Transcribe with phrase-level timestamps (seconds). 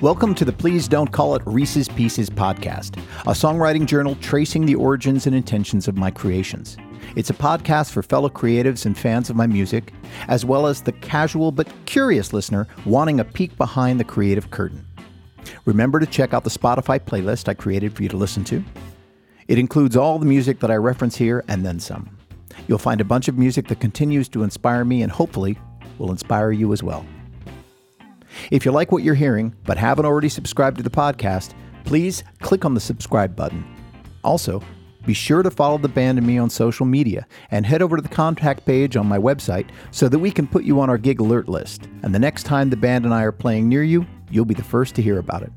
[0.00, 4.74] Welcome to the Please Don't Call It Rees' Pieces podcast, a songwriting journal tracing the
[4.74, 6.78] origins and intentions of my creations.
[7.16, 9.92] It's a podcast for fellow creatives and fans of my music,
[10.28, 14.86] as well as the casual but curious listener wanting a peek behind the creative curtain.
[15.66, 18.64] Remember to check out the Spotify playlist I created for you to listen to.
[19.48, 22.16] It includes all the music that I reference here and then some.
[22.68, 25.58] You'll find a bunch of music that continues to inspire me and hopefully
[25.98, 27.04] will inspire you as well.
[28.50, 32.64] If you like what you're hearing but haven't already subscribed to the podcast, please click
[32.64, 33.64] on the subscribe button.
[34.22, 34.62] Also,
[35.06, 38.02] be sure to follow the band and me on social media and head over to
[38.02, 41.20] the contact page on my website so that we can put you on our gig
[41.20, 41.88] alert list.
[42.02, 44.62] And the next time the band and I are playing near you, you'll be the
[44.62, 45.52] first to hear about it.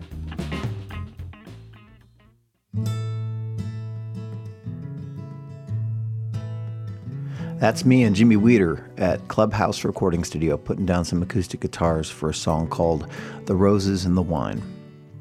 [7.59, 12.31] That's me and Jimmy Weider at Clubhouse Recording Studio putting down some acoustic guitars for
[12.31, 13.05] a song called
[13.45, 14.63] The Roses and the Wine.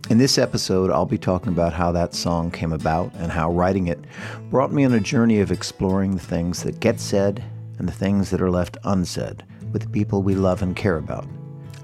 [0.09, 3.89] In this episode, I'll be talking about how that song came about and how writing
[3.89, 4.03] it
[4.49, 7.45] brought me on a journey of exploring the things that get said
[7.79, 11.27] and the things that are left unsaid with people we love and care about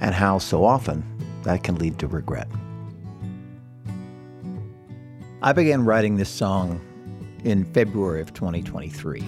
[0.05, 1.03] and how so often
[1.45, 2.47] that can lead to regret.
[5.43, 6.79] I began writing this song
[7.43, 9.25] in February of 2023,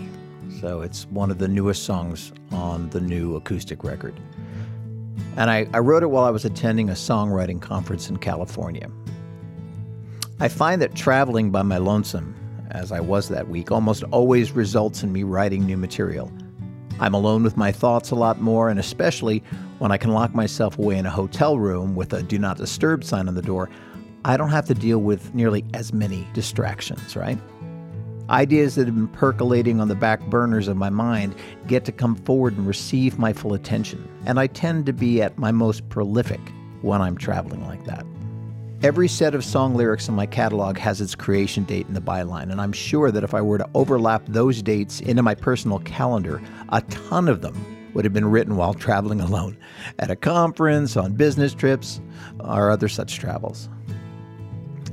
[0.61, 4.21] so it's one of the newest songs on the new acoustic record.
[5.39, 8.91] And I, I wrote it while I was attending a songwriting conference in California.
[10.41, 12.35] I find that traveling by my lonesome,
[12.71, 16.31] as I was that week, almost always results in me writing new material.
[16.99, 19.43] I'm alone with my thoughts a lot more, and especially
[19.79, 23.05] when I can lock myself away in a hotel room with a do not disturb
[23.05, 23.69] sign on the door,
[24.25, 27.39] I don't have to deal with nearly as many distractions, right?
[28.31, 31.35] Ideas that have been percolating on the back burners of my mind
[31.67, 35.39] get to come forward and receive my full attention, and I tend to be at
[35.39, 36.41] my most prolific
[36.83, 38.05] when I'm traveling like that.
[38.87, 42.53] Every set of song lyrics in my catalog has its creation date in the byline,
[42.53, 46.41] and I'm sure that if I were to overlap those dates into my personal calendar,
[46.69, 49.57] a ton of them would have been written while traveling alone,
[49.99, 52.01] at a conference, on business trips,
[52.39, 53.69] or other such travels.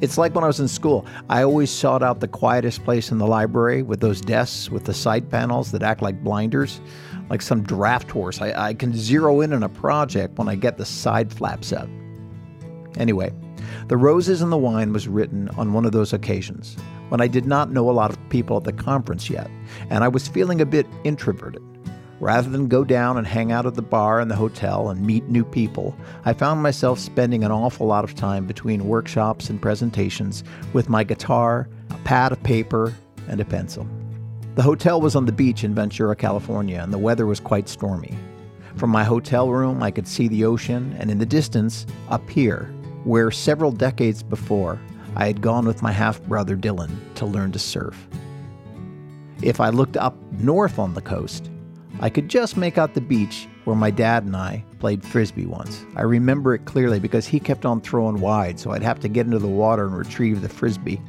[0.01, 1.05] It's like when I was in school.
[1.29, 4.93] I always sought out the quietest place in the library with those desks with the
[4.95, 6.81] side panels that act like blinders,
[7.29, 8.41] like some draft horse.
[8.41, 11.87] I, I can zero in on a project when I get the side flaps up.
[12.97, 13.33] Anyway,
[13.87, 16.75] the Roses and the Wine was written on one of those occasions
[17.09, 19.49] when I did not know a lot of people at the conference yet,
[19.89, 21.61] and I was feeling a bit introverted.
[22.19, 25.27] Rather than go down and hang out at the bar in the hotel and meet
[25.27, 30.43] new people, I found myself spending an awful lot of time between workshops and presentations
[30.71, 32.93] with my guitar, a pad of paper,
[33.27, 33.85] and a pencil.
[34.55, 38.17] The hotel was on the beach in Ventura, California, and the weather was quite stormy.
[38.75, 42.73] From my hotel room, I could see the ocean, and in the distance, up here,
[43.03, 44.79] where several decades before
[45.15, 48.07] I had gone with my half brother Dylan to learn to surf.
[49.41, 51.49] If I looked up north on the coast,
[51.99, 55.85] I could just make out the beach where my dad and I played frisbee once.
[55.95, 59.25] I remember it clearly because he kept on throwing wide, so I'd have to get
[59.25, 61.01] into the water and retrieve the frisbee.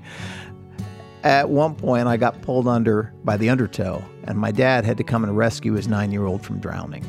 [1.23, 5.05] At one point, I got pulled under by the undertow, and my dad had to
[5.05, 7.05] come and rescue his nine year old from drowning.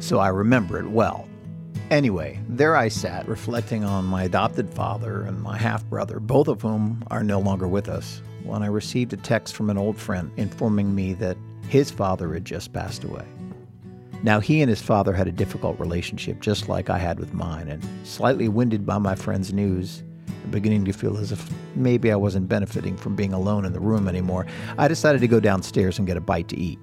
[0.00, 1.28] So I remember it well.
[1.90, 6.62] Anyway, there I sat reflecting on my adopted father and my half brother, both of
[6.62, 10.30] whom are no longer with us, when I received a text from an old friend
[10.36, 11.36] informing me that
[11.68, 13.24] his father had just passed away.
[14.22, 17.68] Now, he and his father had a difficult relationship, just like I had with mine,
[17.68, 20.02] and slightly winded by my friend's news,
[20.50, 24.08] beginning to feel as if maybe I wasn't benefiting from being alone in the room
[24.08, 24.46] anymore,
[24.78, 26.78] I decided to go downstairs and get a bite to eat.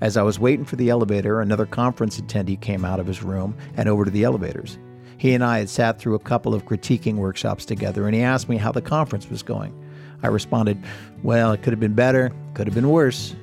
[0.00, 3.56] As I was waiting for the elevator, another conference attendee came out of his room
[3.76, 4.78] and over to the elevators.
[5.18, 8.48] He and I had sat through a couple of critiquing workshops together, and he asked
[8.48, 9.74] me how the conference was going.
[10.22, 10.82] I responded,
[11.22, 13.34] Well, it could have been better, could have been worse.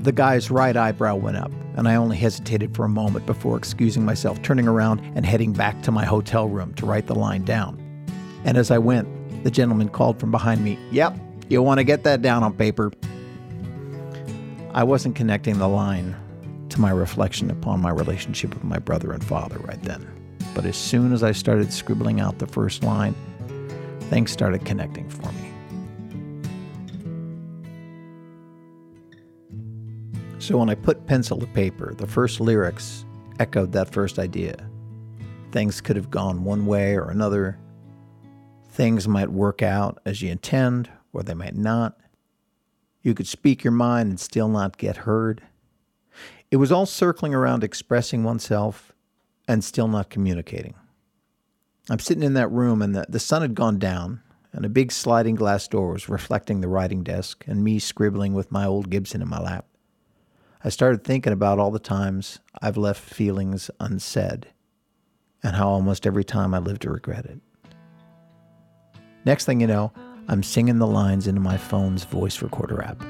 [0.00, 4.04] The guy's right eyebrow went up, and I only hesitated for a moment before excusing
[4.04, 7.84] myself, turning around and heading back to my hotel room to write the line down.
[8.44, 9.08] And as I went,
[9.44, 11.16] the gentleman called from behind me, Yep,
[11.48, 12.92] you want to get that down on paper.
[14.78, 16.14] I wasn't connecting the line
[16.68, 20.08] to my reflection upon my relationship with my brother and father right then.
[20.54, 23.16] But as soon as I started scribbling out the first line,
[24.02, 25.50] things started connecting for me.
[30.38, 33.04] So when I put pencil to paper, the first lyrics
[33.40, 34.70] echoed that first idea.
[35.50, 37.58] Things could have gone one way or another,
[38.70, 41.98] Things might work out as you intend, or they might not.
[43.02, 45.42] You could speak your mind and still not get heard.
[46.50, 48.92] It was all circling around expressing oneself
[49.46, 50.74] and still not communicating.
[51.90, 54.20] I'm sitting in that room, and the, the sun had gone down,
[54.52, 58.52] and a big sliding glass door was reflecting the writing desk and me scribbling with
[58.52, 59.66] my old Gibson in my lap.
[60.64, 64.48] I started thinking about all the times I've left feelings unsaid
[65.42, 67.40] and how almost every time I live to regret it.
[69.24, 69.92] Next thing you know,
[70.30, 73.02] I'm singing the lines into my phone's voice recorder app.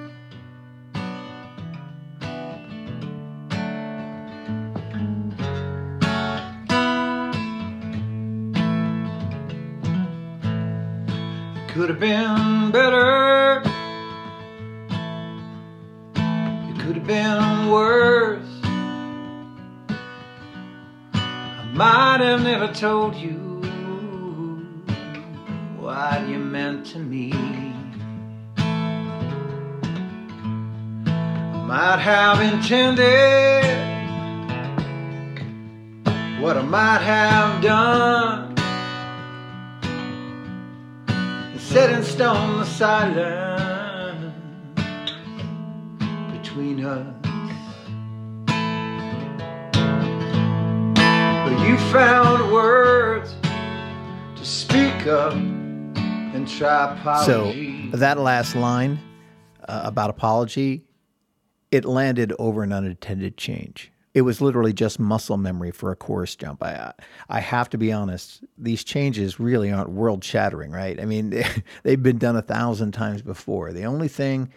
[11.69, 12.38] could have been
[31.69, 33.63] might have intended
[36.41, 38.55] what I might have done.
[41.09, 44.35] And set in stone the silence
[46.33, 47.15] between us.
[51.45, 53.37] But you found words
[54.37, 57.91] to speak up and try apology.
[57.91, 58.99] So that last line
[59.69, 60.88] uh, about apology,
[61.71, 66.35] it landed over an unintended change it was literally just muscle memory for a chorus
[66.35, 66.63] jump.
[66.63, 66.93] I
[67.29, 71.01] I have to be honest; these changes really aren't world shattering, right?
[71.01, 71.41] I mean,
[71.85, 73.73] they've been done a thousand times before.
[73.73, 74.51] The only thing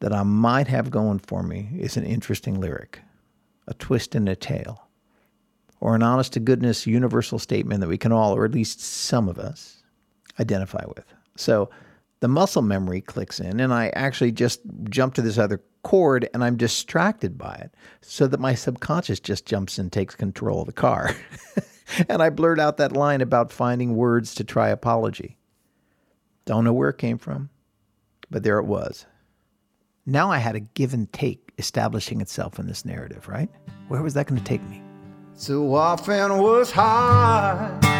[0.00, 3.00] that I might have going for me is an interesting lyric,
[3.66, 4.88] a twist in a tale,
[5.80, 9.28] or an honest to goodness universal statement that we can all, or at least some
[9.28, 9.82] of us,
[10.40, 11.04] identify with.
[11.36, 11.68] So
[12.24, 16.42] the muscle memory clicks in, and I actually just jump to this other chord and
[16.42, 20.72] I'm distracted by it so that my subconscious just jumps and takes control of the
[20.72, 21.14] car.
[22.08, 25.36] and I blurt out that line about finding words to try apology.
[26.46, 27.50] Don't know where it came from,
[28.30, 29.04] but there it was.
[30.06, 33.50] Now I had a give and take establishing itself in this narrative, right?
[33.88, 34.82] Where was that going to take me?
[35.34, 37.93] So often was hard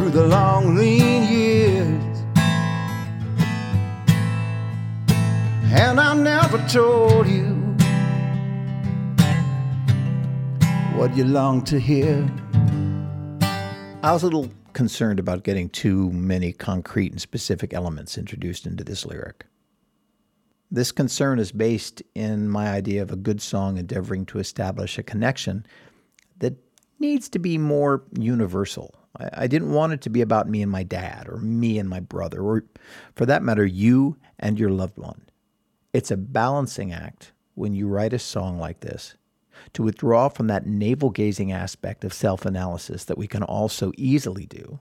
[0.00, 2.20] through the long lean years
[5.72, 7.44] And I never told you
[10.96, 12.26] what you long to hear.
[14.02, 18.82] I was a little concerned about getting too many concrete and specific elements introduced into
[18.82, 19.44] this lyric.
[20.70, 25.02] This concern is based in my idea of a good song endeavoring to establish a
[25.02, 25.66] connection
[26.38, 26.54] that
[26.98, 28.94] needs to be more universal.
[29.20, 31.88] I, I, didn't want it to be about me and my dad, or me and
[31.88, 32.64] my brother, or
[33.14, 35.22] for that matter, you and your loved one.
[35.92, 39.14] It's a balancing act when you write a song like this
[39.72, 43.92] to withdraw from that navel gazing aspect of self analysis that we can all so
[43.96, 44.80] easily do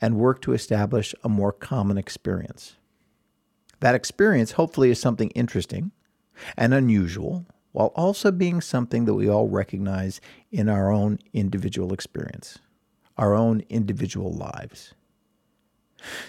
[0.00, 2.76] and work to establish a more common experience.
[3.80, 5.92] That experience hopefully is something interesting
[6.56, 12.58] and unusual while also being something that we all recognize in our own individual experience,
[13.16, 14.94] our own individual lives.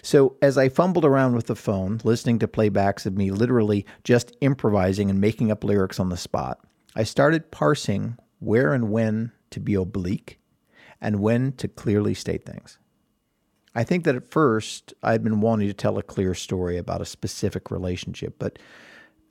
[0.01, 4.35] So, as I fumbled around with the phone, listening to playbacks of me literally just
[4.41, 6.59] improvising and making up lyrics on the spot,
[6.95, 10.39] I started parsing where and when to be oblique
[11.01, 12.77] and when to clearly state things.
[13.75, 17.05] I think that at first I'd been wanting to tell a clear story about a
[17.05, 18.59] specific relationship, but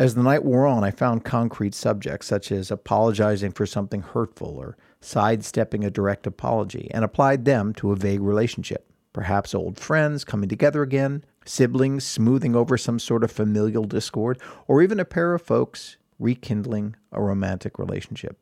[0.00, 4.56] as the night wore on, I found concrete subjects such as apologizing for something hurtful
[4.58, 10.24] or sidestepping a direct apology and applied them to a vague relationship perhaps old friends
[10.24, 15.34] coming together again, siblings smoothing over some sort of familial discord, or even a pair
[15.34, 18.38] of folks rekindling a romantic relationship.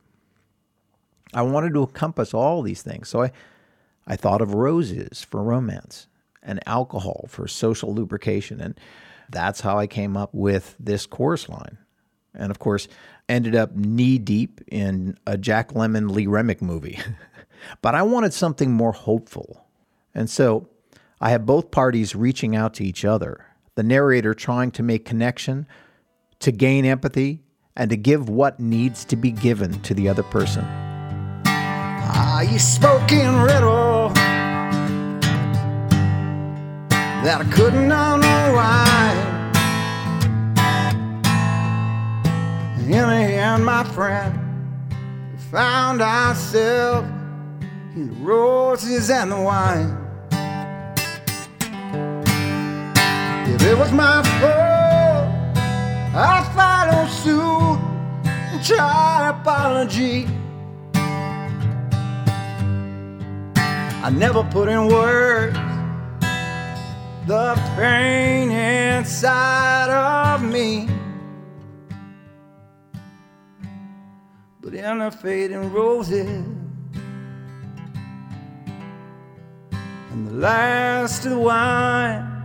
[1.32, 3.32] I wanted to encompass all these things, so I,
[4.06, 6.06] I thought of roses for romance
[6.42, 8.78] and alcohol for social lubrication, and
[9.28, 11.78] that's how I came up with this chorus line.
[12.34, 12.88] And of course,
[13.28, 16.98] ended up knee deep in a Jack Lemmon Lee Remick movie.
[17.82, 19.66] but I wanted something more hopeful
[20.14, 20.68] and so
[21.20, 25.66] I have both parties reaching out to each other, the narrator trying to make connection,
[26.40, 27.42] to gain empathy,
[27.76, 30.64] and to give what needs to be given to the other person.
[31.46, 34.08] Ah, you spoke in riddle
[37.22, 39.19] that I couldn't unwind.
[42.90, 44.36] The end, my friend,
[45.52, 47.08] found ourselves
[47.94, 49.96] in the roses and the wine.
[53.46, 55.28] If it was my fault,
[56.16, 57.78] I'd follow suit
[58.24, 60.26] and try apology.
[64.02, 65.56] I never put in words
[67.28, 70.99] the pain inside of me.
[74.70, 76.46] But in the fading roses.
[80.12, 82.44] And the last of the wine,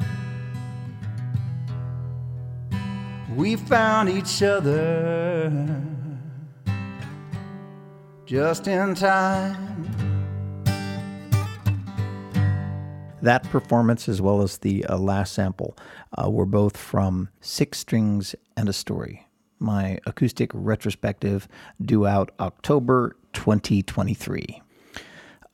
[3.36, 5.84] we found each other
[8.26, 9.92] just in time.
[13.22, 15.78] That performance, as well as the uh, last sample,
[16.18, 19.25] uh, were both from Six Strings and a Story,
[19.66, 21.48] my acoustic retrospective
[21.82, 24.62] due out October 2023.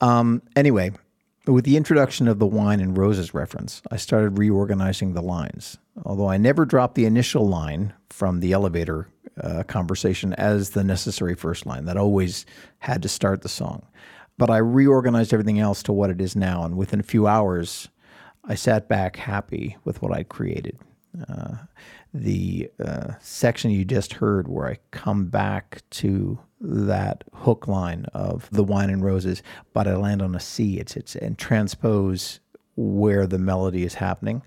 [0.00, 0.92] Um, anyway,
[1.46, 5.78] with the introduction of the wine and roses reference, I started reorganizing the lines.
[6.04, 9.08] Although I never dropped the initial line from the elevator
[9.40, 12.46] uh, conversation as the necessary first line, that always
[12.78, 13.86] had to start the song.
[14.38, 16.64] But I reorganized everything else to what it is now.
[16.64, 17.88] And within a few hours,
[18.44, 20.78] I sat back happy with what I'd created.
[21.28, 21.56] Uh,
[22.14, 28.48] the uh, section you just heard, where I come back to that hook line of
[28.52, 29.42] the wine and roses,
[29.72, 30.78] but I land on a C.
[30.78, 32.40] It's it's and transpose
[32.76, 34.42] where the melody is happening.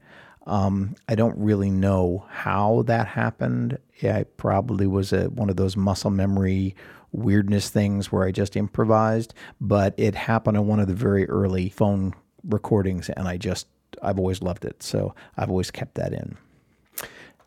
[0.48, 3.79] Um, I don't really know how that happened.
[4.00, 6.75] Yeah, I probably was a, one of those muscle memory
[7.12, 11.69] weirdness things where I just improvised, but it happened on one of the very early
[11.69, 13.67] phone recordings, and I just,
[14.03, 14.84] I've always loved it.
[14.84, 16.38] So I've always kept that in.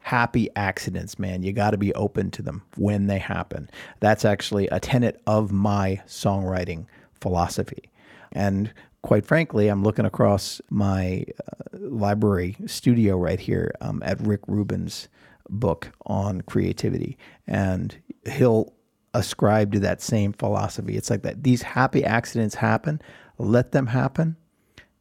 [0.08, 1.42] Happy accidents, man.
[1.42, 3.68] You got to be open to them when they happen.
[4.00, 6.86] That's actually a tenet of my songwriting
[7.20, 7.90] philosophy.
[8.32, 8.72] And
[9.02, 15.08] quite frankly, I'm looking across my uh, library studio right here um, at Rick Rubin's
[15.50, 17.18] book on creativity.
[17.46, 17.94] And
[18.32, 18.72] he'll
[19.12, 20.96] ascribe to that same philosophy.
[20.96, 23.02] It's like that these happy accidents happen,
[23.36, 24.36] let them happen,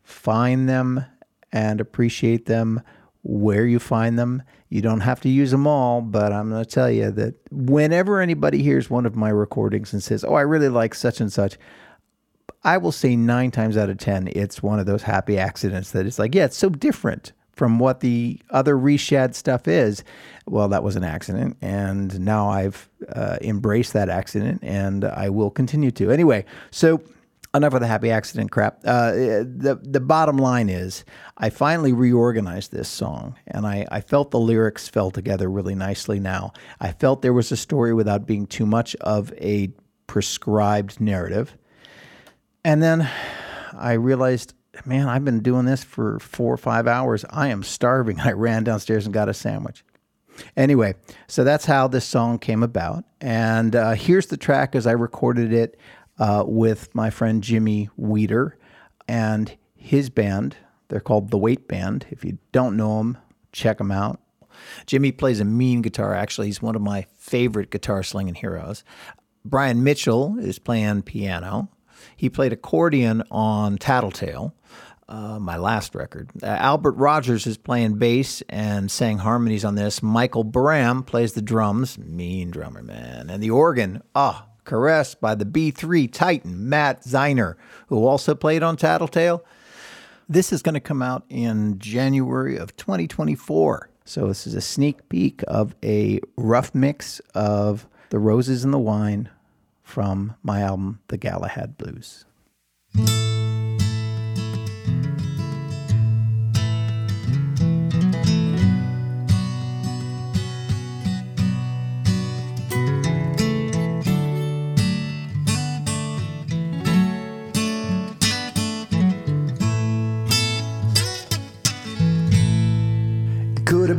[0.04, 1.06] find them
[1.54, 2.82] and appreciate them
[3.28, 4.42] where you find them.
[4.70, 8.22] You don't have to use them all, but I'm going to tell you that whenever
[8.22, 11.58] anybody hears one of my recordings and says, Oh, I really like such and such,
[12.64, 16.06] I will say nine times out of 10, it's one of those happy accidents that
[16.06, 20.06] it's like, yeah, it's so different from what the other Rees Shad stuff is.
[20.46, 25.50] Well, that was an accident, and now I've uh, embraced that accident, and I will
[25.50, 26.12] continue to.
[26.12, 27.02] Anyway, so
[27.58, 28.80] enough of the happy accident crap.
[28.86, 31.04] Uh, the the bottom line is,
[31.38, 36.20] I finally reorganized this song, and I, I felt the lyrics fell together really nicely.
[36.20, 39.72] Now I felt there was a story without being too much of a
[40.08, 41.58] prescribed narrative,
[42.64, 43.10] and then
[43.74, 44.54] I realized
[44.86, 47.26] man, I've been doing this for four or five hours.
[47.30, 48.20] I am starving.
[48.24, 49.84] I ran downstairs and got a sandwich.
[50.56, 50.96] Anyway,
[51.28, 53.04] so that's how this song came about.
[53.22, 55.80] And uh, here's the track as I recorded it
[56.20, 58.54] uh, with my friend Jimmy Weider
[59.08, 60.58] and his band.
[60.90, 62.06] They're called The Weight Band.
[62.10, 63.18] If you don't know them,
[63.52, 64.22] check them out.
[64.86, 66.48] Jimmy plays a mean guitar, actually.
[66.48, 68.84] He's one of my favorite guitar slinging heroes.
[69.46, 71.70] Brian Mitchell is playing piano.
[72.16, 74.54] He played accordion on Tattletale,
[75.08, 76.30] uh, my last record.
[76.42, 80.04] Uh, Albert Rogers is playing bass and sang harmonies on this.
[80.04, 83.30] Michael Bram plays the drums, mean drummer, man.
[83.30, 87.56] And the organ, oh, caressed by the B3 Titan, Matt Zeiner,
[87.88, 89.44] who also played on Tattletale.
[90.30, 93.90] This is going to come out in January of 2024.
[94.06, 98.78] So this is a sneak peek of a rough mix of The Roses and the
[98.80, 99.30] Wine
[99.82, 102.26] from my album, The Galahad Blues.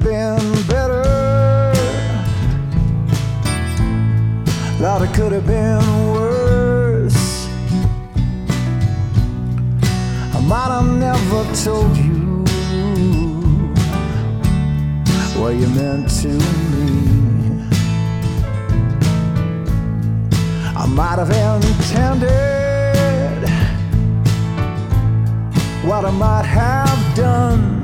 [0.09, 1.05] Been better.
[4.81, 7.47] Thought it could have been worse.
[10.37, 12.45] I might have never told you
[15.39, 16.33] what you meant to
[16.73, 16.89] me.
[20.83, 21.31] I might have
[21.65, 22.29] intended
[25.87, 27.78] what I might have done.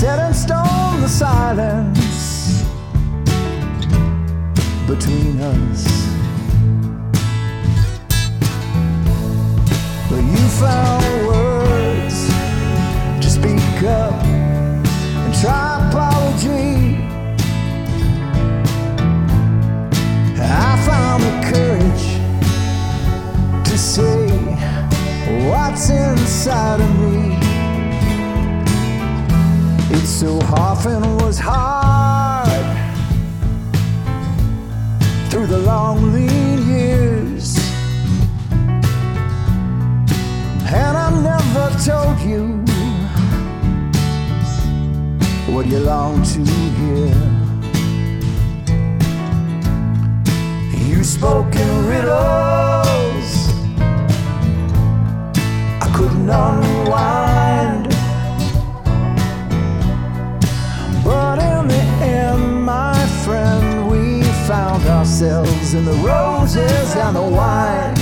[0.00, 2.62] Set in stone the silence
[4.86, 5.84] between us.
[10.10, 12.28] But you found words
[13.22, 16.98] to speak up and try apology.
[20.38, 22.06] I found the courage
[23.66, 24.28] to say
[25.48, 27.45] what's inside of me.
[29.88, 32.48] It so often was hard
[35.30, 37.56] through the long lean years.
[40.66, 42.64] And I never told you
[45.54, 46.44] what you long to
[46.78, 47.14] hear.
[50.88, 53.30] You spoke in riddles
[55.80, 57.85] I couldn't unwind.
[61.06, 67.94] But in the end, my friend, we found ourselves in the roses and the wine.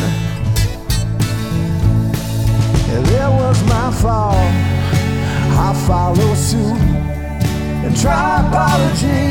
[3.12, 4.36] There was my fault.
[5.66, 6.80] I follow suit
[7.84, 9.24] and try apology.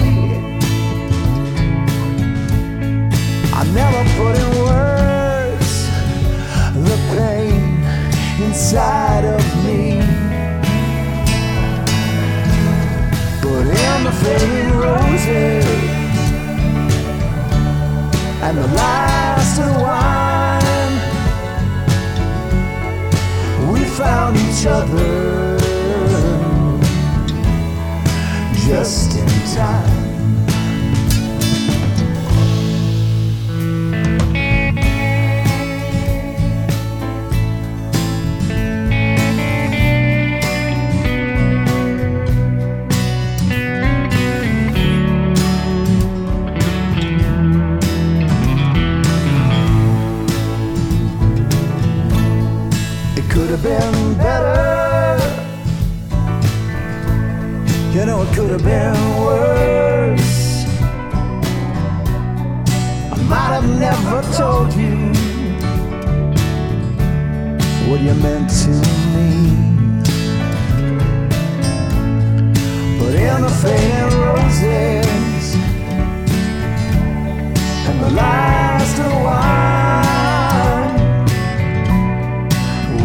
[3.59, 5.71] I never put in words
[6.87, 7.83] the pain
[8.43, 9.92] inside of me.
[13.53, 15.65] But in the fading roses
[18.41, 20.95] and the last of the wine,
[23.71, 25.59] we found each other
[28.65, 29.92] just in time.
[63.29, 64.95] Might have never told you
[67.89, 68.69] what you meant to
[69.13, 69.29] me.
[72.99, 75.55] But in the fading roses
[77.87, 80.93] and the last of wine,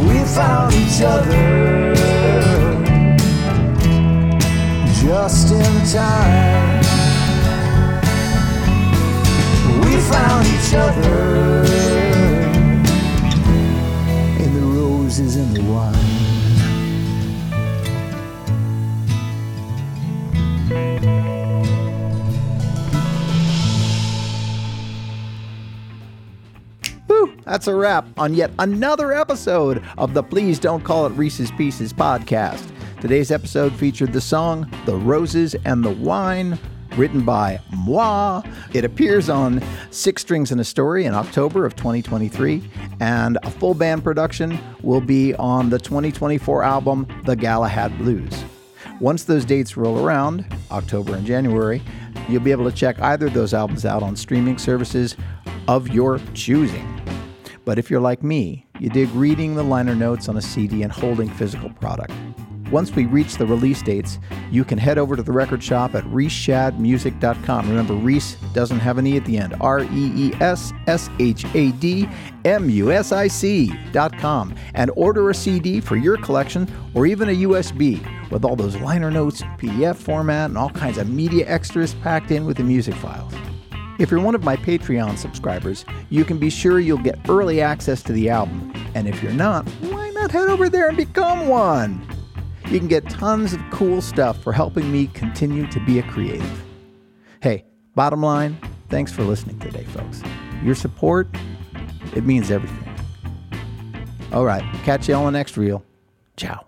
[0.07, 1.95] we found each other
[5.01, 6.68] just in time.
[10.11, 11.65] Found each other
[14.43, 15.95] in the roses and the wine.
[27.45, 31.95] That's a wrap on yet another episode of the Please Don't Call It Rees' Pieces
[31.95, 32.71] podcast.
[33.01, 36.59] Today's episode featured the song The Roses and the Wine,
[36.99, 38.43] written by moi.
[38.75, 42.69] It appears on Six Strings and a Story in October of 2023,
[43.01, 48.45] and a full band production will be on the 2024 album The Galahad Blues.
[49.01, 51.81] Once those dates roll around, October and January,
[52.29, 55.17] you'll be able to check either of those albums out on streaming services
[55.69, 57.01] of your choosing.
[57.65, 60.91] But if you're like me, you dig reading the liner notes on a CD and
[60.91, 62.13] holding physical product.
[62.71, 64.19] Once we reach the release dates,
[64.51, 67.69] you can head over to the record shop at reesshadmusic.com.
[67.69, 69.55] Remember, Rees doesn't have an E at the end.
[69.61, 72.09] R E E S S H A D
[72.45, 77.37] M U S I C.com and order a CD for your collection or even a
[77.37, 82.31] USB with all those liner notes, PDF format, and all kinds of media extras packed
[82.31, 83.33] in with the music files.
[83.99, 88.03] If you're one of my Patreon subscribers, you can be sure you'll get early access
[88.05, 88.73] to the album.
[88.95, 92.18] And if you're not, why not head over there and become one?
[92.71, 96.65] You can get tons of cool stuff for helping me continue to be a creative.
[97.41, 98.59] Hey, bottom line,
[98.91, 100.23] thanks for listening today, folks.
[100.63, 101.29] Your support,
[102.15, 102.95] it means everything.
[104.33, 105.83] All right, catch you on the next reel.
[106.37, 106.68] Ciao.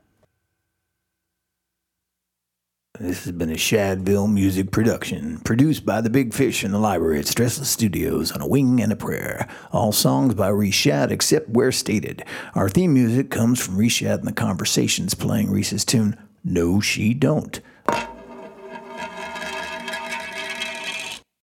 [3.01, 7.19] This has been a Shadville music production, produced by the Big Fish in the library
[7.19, 9.49] at Stressless Studios on a wing and a prayer.
[9.73, 12.23] All songs by Rees Shad except where stated.
[12.55, 17.15] Our theme music comes from Rees Shad and the Conversations playing Rees's tune, No She
[17.15, 17.59] Don't.